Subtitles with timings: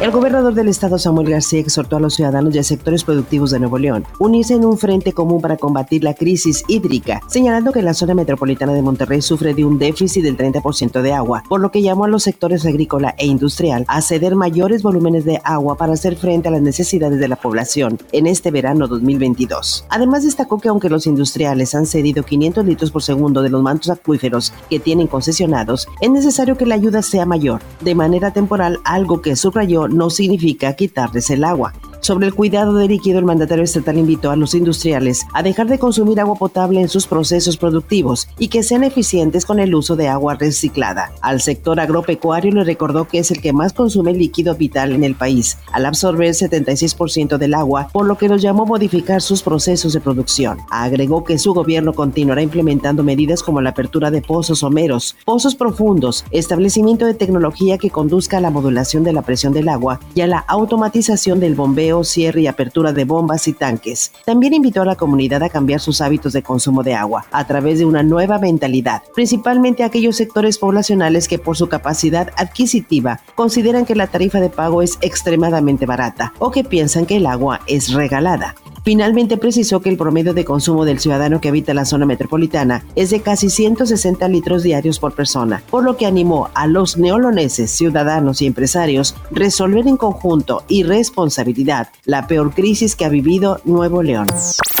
[0.00, 3.58] El gobernador del estado Samuel García exhortó a los ciudadanos y a sectores productivos de
[3.58, 7.94] Nuevo León unirse en un frente común para combatir la crisis hídrica, señalando que la
[7.94, 11.82] zona metropolitana de Monterrey sufre de un déficit del 30% de agua, por lo que
[11.82, 16.14] llamó a los sectores agrícola e industrial a ceder mayores volúmenes de agua para hacer
[16.14, 19.84] frente a las necesidades de la población en este verano 2022.
[19.88, 23.90] Además destacó que aunque los industriales han cedido 500 litros por segundo de los mantos
[23.90, 29.22] acuíferos que tienen concesionados, es necesario que la ayuda sea mayor, de manera temporal, algo
[29.22, 31.72] que subrayó no significa quitarles el agua.
[32.08, 35.78] Sobre el cuidado del líquido, el mandatario estatal invitó a los industriales a dejar de
[35.78, 40.08] consumir agua potable en sus procesos productivos y que sean eficientes con el uso de
[40.08, 41.12] agua reciclada.
[41.20, 45.16] Al sector agropecuario le recordó que es el que más consume líquido vital en el
[45.16, 50.00] país, al absorber 76% del agua, por lo que los llamó modificar sus procesos de
[50.00, 50.56] producción.
[50.70, 56.24] Agregó que su gobierno continuará implementando medidas como la apertura de pozos someros, pozos profundos,
[56.30, 60.26] establecimiento de tecnología que conduzca a la modulación de la presión del agua y a
[60.26, 64.12] la automatización del bombeo cierre y apertura de bombas y tanques.
[64.24, 67.78] También invitó a la comunidad a cambiar sus hábitos de consumo de agua a través
[67.78, 73.94] de una nueva mentalidad, principalmente aquellos sectores poblacionales que por su capacidad adquisitiva consideran que
[73.94, 78.54] la tarifa de pago es extremadamente barata o que piensan que el agua es regalada.
[78.88, 83.10] Finalmente precisó que el promedio de consumo del ciudadano que habita la zona metropolitana es
[83.10, 88.40] de casi 160 litros diarios por persona, por lo que animó a los neoloneses, ciudadanos
[88.40, 94.28] y empresarios resolver en conjunto y responsabilidad la peor crisis que ha vivido Nuevo León.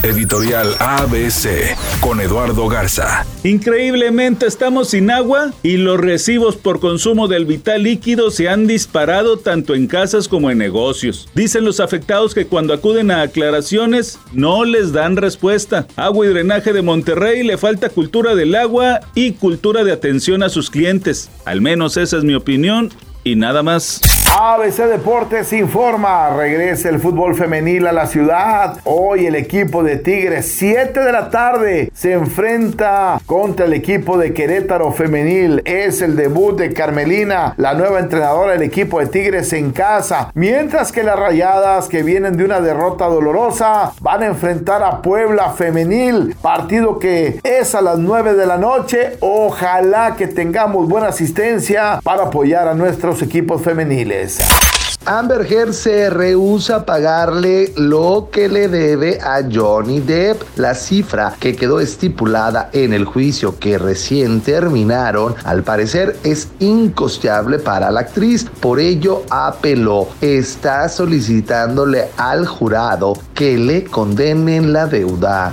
[0.02, 3.26] Editorial ABC con Eduardo Garza.
[3.44, 9.38] Increíblemente estamos sin agua y los recibos por consumo del vital líquido se han disparado
[9.38, 11.28] tanto en casas como en negocios.
[11.34, 13.97] Dicen los afectados que cuando acuden a aclaraciones
[14.32, 15.86] no les dan respuesta.
[15.96, 20.48] Agua y drenaje de Monterrey le falta cultura del agua y cultura de atención a
[20.48, 21.30] sus clientes.
[21.44, 22.90] Al menos esa es mi opinión
[23.24, 24.00] y nada más.
[24.30, 28.78] ABC Deportes informa, regresa el fútbol femenil a la ciudad.
[28.84, 34.34] Hoy el equipo de Tigres, 7 de la tarde, se enfrenta contra el equipo de
[34.34, 35.62] Querétaro femenil.
[35.64, 40.30] Es el debut de Carmelina, la nueva entrenadora del equipo de Tigres en casa.
[40.34, 45.52] Mientras que las rayadas que vienen de una derrota dolorosa van a enfrentar a Puebla
[45.52, 46.36] femenil.
[46.42, 49.16] Partido que es a las 9 de la noche.
[49.20, 54.17] Ojalá que tengamos buena asistencia para apoyar a nuestros equipos femeniles.
[55.04, 60.42] Amber Heard se rehúsa a pagarle lo que le debe a Johnny Depp.
[60.56, 67.58] La cifra que quedó estipulada en el juicio que recién terminaron, al parecer es incosteable
[67.58, 68.44] para la actriz.
[68.60, 70.08] Por ello apeló.
[70.20, 75.52] Está solicitándole al jurado que le condenen la deuda.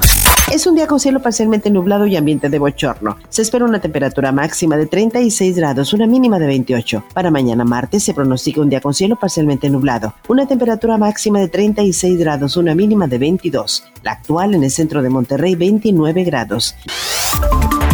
[0.52, 3.18] Es un día con cielo parcialmente nublado y ambiente de bochorno.
[3.30, 7.04] Se espera una temperatura máxima de 36 grados, una mínima de 28.
[7.14, 11.48] Para mañana martes se pronostica un día con cielo parcialmente nublado, una temperatura máxima de
[11.48, 13.86] 36 grados, una mínima de 22.
[14.04, 16.76] La actual en el centro de Monterrey 29 grados.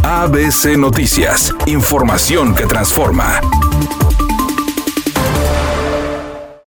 [0.04, 3.40] ABC Noticias, información que transforma.